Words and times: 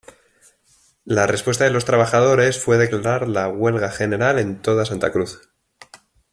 La 1.05 1.27
respuesta 1.27 1.63
de 1.65 1.69
los 1.69 1.85
trabajadores 1.85 2.57
fue 2.59 2.79
declarar 2.79 3.27
la 3.27 3.47
huelga 3.49 3.91
general 3.91 4.39
en 4.39 4.59
toda 4.59 4.83
Santa 4.83 5.11
Cruz. 5.11 5.39